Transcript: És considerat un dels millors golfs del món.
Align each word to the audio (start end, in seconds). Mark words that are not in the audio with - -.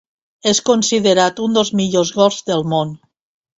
És 0.51 0.61
considerat 0.69 1.43
un 1.49 1.53
dels 1.59 1.71
millors 1.81 2.13
golfs 2.19 2.43
del 2.51 2.69
món. 2.75 2.99